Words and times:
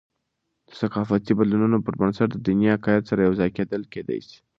د 0.67 0.69
ثقافتي 0.81 1.31
بدلونونو 1.39 1.77
پربنسټ، 1.85 2.29
د 2.33 2.37
دیني 2.45 2.67
عقاید 2.77 3.03
سره 3.09 3.21
یوځای 3.27 3.49
کیدل 3.57 3.81
کېدي 3.93 4.19
سي. 4.27 4.37